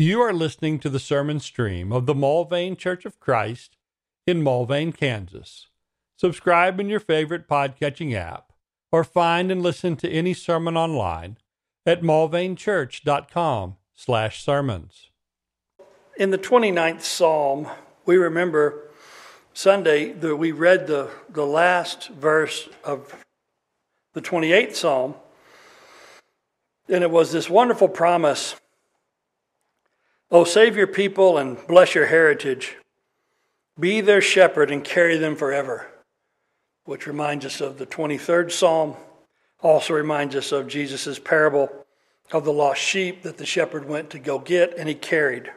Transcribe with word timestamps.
You 0.00 0.22
are 0.22 0.32
listening 0.32 0.78
to 0.78 0.88
the 0.88 0.98
sermon 0.98 1.40
stream 1.40 1.92
of 1.92 2.06
the 2.06 2.14
Mulvane 2.14 2.78
Church 2.78 3.04
of 3.04 3.20
Christ 3.20 3.76
in 4.26 4.42
Mulvane, 4.42 4.96
Kansas. 4.96 5.66
Subscribe 6.16 6.80
in 6.80 6.88
your 6.88 7.00
favorite 7.00 7.46
podcatching 7.46 8.14
app 8.14 8.54
or 8.90 9.04
find 9.04 9.52
and 9.52 9.62
listen 9.62 9.96
to 9.96 10.08
any 10.08 10.32
sermon 10.32 10.74
online 10.74 11.36
at 11.84 12.00
mulvanechurch.com 12.00 13.76
slash 13.94 14.42
sermons. 14.42 15.10
In 16.16 16.30
the 16.30 16.38
29th 16.38 17.02
Psalm, 17.02 17.68
we 18.06 18.16
remember 18.16 18.88
Sunday 19.52 20.14
that 20.14 20.36
we 20.36 20.50
read 20.50 20.86
the, 20.86 21.10
the 21.28 21.44
last 21.44 22.08
verse 22.08 22.70
of 22.84 23.22
the 24.14 24.22
28th 24.22 24.76
Psalm, 24.76 25.14
and 26.88 27.04
it 27.04 27.10
was 27.10 27.32
this 27.32 27.50
wonderful 27.50 27.88
promise 27.88 28.54
O 30.30 30.44
save 30.44 30.76
your 30.76 30.86
people 30.86 31.38
and 31.38 31.58
bless 31.66 31.94
your 31.94 32.06
heritage. 32.06 32.76
Be 33.78 34.00
their 34.00 34.20
shepherd 34.20 34.70
and 34.70 34.84
carry 34.84 35.16
them 35.16 35.34
forever. 35.34 35.88
Which 36.84 37.06
reminds 37.06 37.44
us 37.44 37.60
of 37.60 37.78
the 37.78 37.86
23rd 37.86 38.52
Psalm, 38.52 38.94
also 39.60 39.92
reminds 39.92 40.36
us 40.36 40.52
of 40.52 40.68
Jesus' 40.68 41.18
parable 41.18 41.68
of 42.32 42.44
the 42.44 42.52
lost 42.52 42.80
sheep 42.80 43.22
that 43.22 43.38
the 43.38 43.46
shepherd 43.46 43.88
went 43.88 44.10
to 44.10 44.18
go 44.18 44.38
get 44.38 44.76
and 44.78 44.88
he 44.88 44.94
carried. 44.94 45.50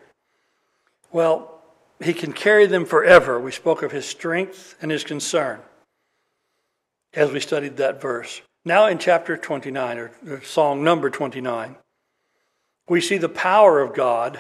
Well, 1.12 1.62
he 2.02 2.14
can 2.14 2.34
carry 2.34 2.66
them 2.66 2.86
forever. 2.86 3.40
We 3.40 3.52
spoke 3.52 3.84
of 3.84 3.92
his 3.92 4.06
strength 4.06 4.76
and 4.82 4.92
his 4.92 5.04
concern 5.04 5.62
as 7.14 7.32
we 7.32 7.40
studied 7.40 7.78
that 7.78 8.02
verse. 8.02 8.42
Now 8.66 8.88
in 8.88 8.98
chapter 8.98 9.38
29, 9.38 9.98
or 9.98 10.42
song 10.44 10.84
number 10.84 11.10
29, 11.10 11.76
we 12.90 13.02
see 13.02 13.18
the 13.18 13.30
power 13.30 13.80
of 13.80 13.94
God 13.94 14.40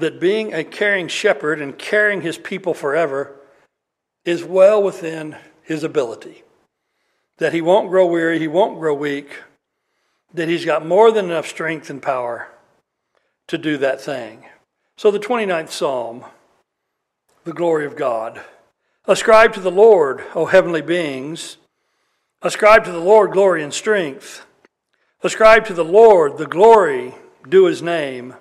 that 0.00 0.20
being 0.20 0.52
a 0.52 0.64
caring 0.64 1.08
shepherd 1.08 1.60
and 1.60 1.78
carrying 1.78 2.22
his 2.22 2.38
people 2.38 2.74
forever 2.74 3.36
is 4.24 4.44
well 4.44 4.82
within 4.82 5.36
his 5.62 5.84
ability. 5.84 6.42
That 7.38 7.52
he 7.52 7.60
won't 7.60 7.88
grow 7.88 8.06
weary, 8.06 8.38
he 8.38 8.48
won't 8.48 8.78
grow 8.78 8.94
weak, 8.94 9.42
that 10.34 10.48
he's 10.48 10.64
got 10.64 10.86
more 10.86 11.10
than 11.10 11.26
enough 11.26 11.46
strength 11.46 11.90
and 11.90 12.02
power 12.02 12.48
to 13.48 13.58
do 13.58 13.76
that 13.78 14.00
thing. 14.00 14.44
So, 14.96 15.10
the 15.10 15.18
29th 15.18 15.70
Psalm, 15.70 16.24
the 17.44 17.52
glory 17.52 17.86
of 17.86 17.96
God. 17.96 18.40
Ascribe 19.06 19.54
to 19.54 19.60
the 19.60 19.70
Lord, 19.70 20.22
O 20.34 20.46
heavenly 20.46 20.82
beings. 20.82 21.56
Ascribe 22.42 22.84
to 22.84 22.92
the 22.92 23.00
Lord 23.00 23.32
glory 23.32 23.62
and 23.62 23.72
strength. 23.72 24.46
Ascribe 25.22 25.64
to 25.66 25.74
the 25.74 25.84
Lord 25.84 26.36
the 26.36 26.46
glory 26.46 27.14
due 27.48 27.64
his 27.64 27.82
name. 27.82 28.34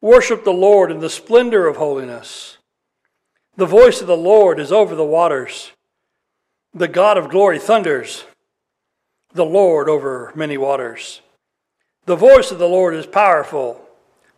Worship 0.00 0.44
the 0.44 0.52
Lord 0.52 0.90
in 0.90 1.00
the 1.00 1.10
splendor 1.10 1.66
of 1.66 1.76
holiness. 1.76 2.58
The 3.56 3.66
voice 3.66 4.00
of 4.00 4.06
the 4.06 4.16
Lord 4.16 4.60
is 4.60 4.70
over 4.70 4.94
the 4.94 5.04
waters. 5.04 5.72
The 6.72 6.86
God 6.86 7.18
of 7.18 7.30
glory 7.30 7.58
thunders. 7.58 8.24
The 9.32 9.44
Lord 9.44 9.88
over 9.88 10.32
many 10.36 10.56
waters. 10.56 11.20
The 12.06 12.16
voice 12.16 12.52
of 12.52 12.58
the 12.58 12.68
Lord 12.68 12.94
is 12.94 13.06
powerful. 13.06 13.84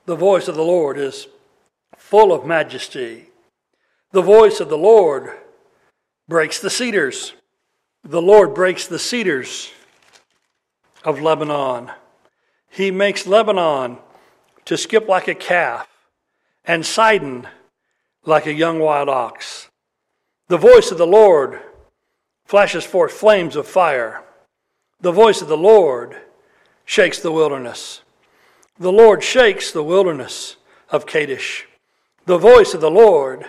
The 0.06 0.16
voice 0.16 0.48
of 0.48 0.54
the 0.54 0.64
Lord 0.64 0.96
is 0.96 1.28
full 1.96 2.32
of 2.32 2.46
majesty. 2.46 3.26
The 4.12 4.22
voice 4.22 4.60
of 4.60 4.70
the 4.70 4.78
Lord 4.78 5.38
breaks 6.26 6.58
the 6.58 6.70
cedars. 6.70 7.34
The 8.02 8.22
Lord 8.22 8.54
breaks 8.54 8.86
the 8.86 8.98
cedars 8.98 9.70
of 11.04 11.20
Lebanon. 11.20 11.90
He 12.70 12.90
makes 12.90 13.26
Lebanon 13.26 13.98
to 14.64 14.76
skip 14.76 15.08
like 15.08 15.28
a 15.28 15.34
calf, 15.34 15.88
and 16.64 16.84
Sirion 16.84 17.46
like 18.24 18.46
a 18.46 18.52
young 18.52 18.78
wild 18.78 19.08
ox. 19.08 19.68
The 20.48 20.58
voice 20.58 20.90
of 20.90 20.98
the 20.98 21.06
Lord 21.06 21.60
flashes 22.44 22.84
forth 22.84 23.12
flames 23.12 23.56
of 23.56 23.66
fire. 23.66 24.22
The 25.00 25.12
voice 25.12 25.40
of 25.40 25.48
the 25.48 25.56
Lord 25.56 26.16
shakes 26.84 27.20
the 27.20 27.32
wilderness. 27.32 28.02
The 28.78 28.92
Lord 28.92 29.22
shakes 29.22 29.70
the 29.70 29.82
wilderness 29.82 30.56
of 30.90 31.06
Kadesh. 31.06 31.66
The 32.26 32.38
voice 32.38 32.74
of 32.74 32.80
the 32.80 32.90
Lord 32.90 33.46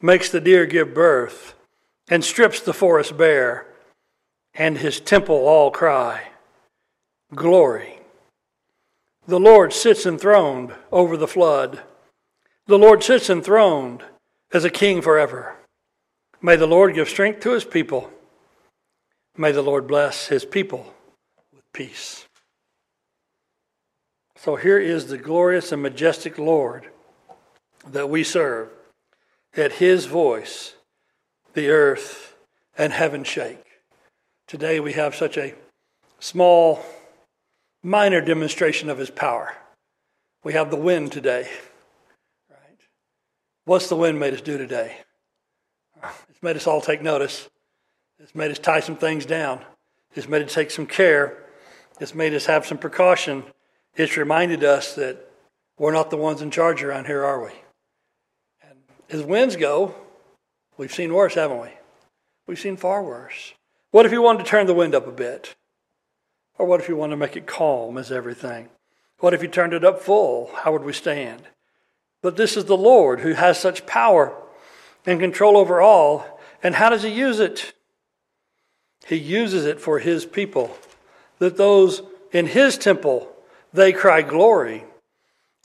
makes 0.00 0.30
the 0.30 0.40
deer 0.40 0.66
give 0.66 0.92
birth 0.92 1.54
and 2.08 2.24
strips 2.24 2.60
the 2.60 2.74
forest 2.74 3.16
bare, 3.16 3.66
and 4.54 4.76
his 4.78 5.00
temple 5.00 5.46
all 5.46 5.70
cry, 5.70 6.28
Glory. 7.34 8.01
The 9.26 9.38
Lord 9.38 9.72
sits 9.72 10.04
enthroned 10.04 10.74
over 10.90 11.16
the 11.16 11.28
flood. 11.28 11.80
The 12.66 12.78
Lord 12.78 13.04
sits 13.04 13.30
enthroned 13.30 14.02
as 14.52 14.64
a 14.64 14.70
king 14.70 15.00
forever. 15.00 15.56
May 16.40 16.56
the 16.56 16.66
Lord 16.66 16.94
give 16.94 17.08
strength 17.08 17.40
to 17.40 17.52
his 17.52 17.64
people. 17.64 18.10
May 19.36 19.52
the 19.52 19.62
Lord 19.62 19.86
bless 19.86 20.26
his 20.26 20.44
people 20.44 20.92
with 21.54 21.62
peace. 21.72 22.26
So 24.36 24.56
here 24.56 24.78
is 24.78 25.06
the 25.06 25.18
glorious 25.18 25.70
and 25.70 25.80
majestic 25.80 26.36
Lord 26.36 26.88
that 27.88 28.10
we 28.10 28.24
serve. 28.24 28.70
At 29.56 29.74
his 29.74 30.06
voice, 30.06 30.74
the 31.54 31.68
earth 31.68 32.34
and 32.76 32.92
heaven 32.92 33.22
shake. 33.22 33.64
Today 34.48 34.80
we 34.80 34.94
have 34.94 35.14
such 35.14 35.38
a 35.38 35.54
small 36.18 36.84
minor 37.82 38.20
demonstration 38.20 38.88
of 38.88 38.98
his 38.98 39.10
power. 39.10 39.54
We 40.44 40.52
have 40.54 40.70
the 40.70 40.76
wind 40.76 41.12
today. 41.12 41.48
Right? 42.50 42.80
What's 43.64 43.88
the 43.88 43.96
wind 43.96 44.18
made 44.18 44.34
us 44.34 44.40
do 44.40 44.58
today? 44.58 44.96
It's 46.28 46.42
made 46.42 46.56
us 46.56 46.66
all 46.66 46.80
take 46.80 47.02
notice. 47.02 47.48
It's 48.18 48.34
made 48.34 48.50
us 48.50 48.58
tie 48.58 48.80
some 48.80 48.96
things 48.96 49.26
down. 49.26 49.64
It's 50.14 50.28
made 50.28 50.42
us 50.42 50.54
take 50.54 50.70
some 50.70 50.86
care. 50.86 51.38
It's 52.00 52.14
made 52.14 52.34
us 52.34 52.46
have 52.46 52.66
some 52.66 52.78
precaution. 52.78 53.44
It's 53.94 54.16
reminded 54.16 54.64
us 54.64 54.94
that 54.94 55.30
we're 55.78 55.92
not 55.92 56.10
the 56.10 56.16
ones 56.16 56.42
in 56.42 56.50
charge 56.50 56.82
around 56.82 57.06
here, 57.06 57.24
are 57.24 57.44
we? 57.44 57.52
And 58.62 58.78
as 59.10 59.22
winds 59.22 59.56
go, 59.56 59.94
we've 60.76 60.92
seen 60.92 61.12
worse, 61.12 61.34
haven't 61.34 61.60
we? 61.60 61.70
We've 62.46 62.58
seen 62.58 62.76
far 62.76 63.02
worse. 63.02 63.54
What 63.90 64.06
if 64.06 64.12
you 64.12 64.22
wanted 64.22 64.44
to 64.44 64.50
turn 64.50 64.66
the 64.66 64.74
wind 64.74 64.94
up 64.94 65.06
a 65.06 65.12
bit? 65.12 65.54
Or 66.62 66.66
what 66.66 66.78
if 66.78 66.88
you 66.88 66.94
want 66.94 67.10
to 67.10 67.16
make 67.16 67.34
it 67.34 67.44
calm 67.44 67.98
as 67.98 68.12
everything? 68.12 68.68
What 69.18 69.34
if 69.34 69.42
you 69.42 69.48
turned 69.48 69.72
it 69.72 69.84
up 69.84 70.00
full? 70.00 70.48
How 70.54 70.70
would 70.70 70.84
we 70.84 70.92
stand? 70.92 71.42
But 72.22 72.36
this 72.36 72.56
is 72.56 72.66
the 72.66 72.76
Lord 72.76 73.18
who 73.18 73.32
has 73.32 73.58
such 73.58 73.84
power 73.84 74.32
and 75.04 75.18
control 75.18 75.56
over 75.56 75.80
all. 75.80 76.40
And 76.62 76.76
how 76.76 76.88
does 76.88 77.02
he 77.02 77.08
use 77.08 77.40
it? 77.40 77.72
He 79.08 79.16
uses 79.16 79.66
it 79.66 79.80
for 79.80 79.98
his 79.98 80.24
people, 80.24 80.78
that 81.40 81.56
those 81.56 82.02
in 82.30 82.46
his 82.46 82.78
temple, 82.78 83.28
they 83.72 83.92
cry 83.92 84.22
glory. 84.22 84.84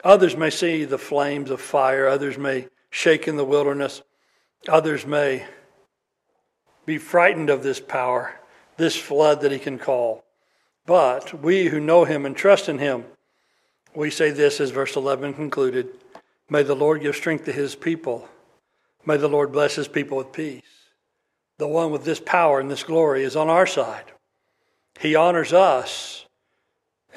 Others 0.03 0.36
may 0.36 0.50
see 0.50 0.84
the 0.84 0.97
flames 0.97 1.52
of 1.52 1.62
fire, 1.62 2.07
others 2.07 2.40
may 2.40 2.69
shake 2.90 3.28
in 3.28 3.38
the 3.38 3.46
wilderness, 3.46 4.02
others 4.68 5.06
may 5.06 5.46
be 6.88 6.97
frightened 6.97 7.52
of 7.52 7.62
this 7.62 7.80
power, 7.80 8.40
this 8.78 8.96
flood 8.96 9.41
that 9.41 9.52
he 9.52 9.59
can 9.59 9.78
call. 9.78 10.24
But 10.88 11.44
we 11.44 11.66
who 11.66 11.81
know 11.81 12.06
him 12.06 12.25
and 12.25 12.36
trust 12.36 12.70
in 12.70 12.80
him, 12.80 13.03
we 13.94 14.09
say 14.09 14.31
this 14.31 14.62
as 14.62 14.72
verse 14.72 14.96
11 14.96 15.34
concluded 15.34 15.90
May 16.50 16.64
the 16.64 16.75
Lord 16.75 17.02
give 17.02 17.16
strength 17.16 17.44
to 17.46 17.52
his 17.52 17.75
people. 17.75 18.28
May 19.06 19.18
the 19.18 19.28
Lord 19.28 19.52
bless 19.52 19.75
his 19.75 19.90
people 19.90 20.18
with 20.18 20.31
peace. 20.31 20.64
The 21.58 21.68
one 21.68 21.92
with 21.92 22.06
this 22.06 22.22
power 22.22 22.62
and 22.62 22.72
this 22.72 22.84
glory 22.84 23.25
is 23.25 23.36
on 23.36 23.50
our 23.50 23.68
side. 23.68 24.06
He 25.02 25.14
honors 25.14 25.52
us 25.52 26.25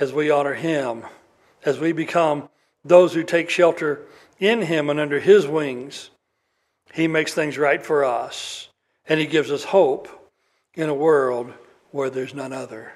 as 0.00 0.12
we 0.12 0.30
honor 0.30 0.54
him, 0.54 1.04
as 1.64 1.78
we 1.78 1.92
become 1.92 2.48
those 2.84 3.14
who 3.14 3.22
take 3.22 3.50
shelter 3.50 4.02
in 4.40 4.62
him 4.62 4.90
and 4.90 4.98
under 4.98 5.20
his 5.20 5.46
wings. 5.46 6.10
He 6.92 7.06
makes 7.06 7.34
things 7.34 7.56
right 7.56 7.84
for 7.84 8.04
us, 8.04 8.68
and 9.06 9.20
he 9.20 9.26
gives 9.26 9.52
us 9.52 9.62
hope 9.62 10.08
in 10.74 10.88
a 10.88 10.94
world 10.94 11.52
where 11.92 12.10
there's 12.10 12.34
none 12.34 12.52
other. 12.52 12.94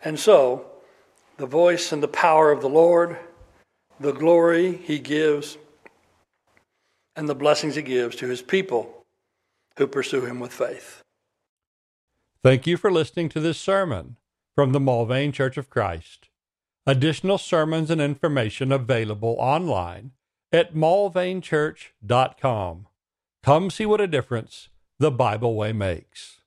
And 0.00 0.18
so, 0.18 0.66
the 1.36 1.46
voice 1.46 1.92
and 1.92 2.02
the 2.02 2.08
power 2.08 2.50
of 2.50 2.60
the 2.60 2.68
Lord, 2.68 3.16
the 3.98 4.12
glory 4.12 4.76
he 4.76 4.98
gives, 4.98 5.56
and 7.16 7.28
the 7.28 7.34
blessings 7.34 7.74
he 7.74 7.82
gives 7.82 8.16
to 8.16 8.28
his 8.28 8.42
people 8.42 9.04
who 9.76 9.86
pursue 9.86 10.24
him 10.24 10.40
with 10.40 10.52
faith. 10.52 11.02
Thank 12.42 12.66
you 12.66 12.76
for 12.76 12.92
listening 12.92 13.28
to 13.30 13.40
this 13.40 13.58
sermon 13.58 14.16
from 14.54 14.72
the 14.72 14.80
Mulvane 14.80 15.32
Church 15.32 15.56
of 15.56 15.70
Christ. 15.70 16.28
Additional 16.86 17.38
sermons 17.38 17.90
and 17.90 18.00
information 18.00 18.72
available 18.72 19.36
online 19.38 20.12
at 20.52 20.74
mulvanechurch.com. 20.74 22.86
Come 23.42 23.70
see 23.70 23.86
what 23.86 24.00
a 24.00 24.06
difference 24.06 24.68
the 24.98 25.10
Bible 25.10 25.54
way 25.54 25.72
makes. 25.72 26.37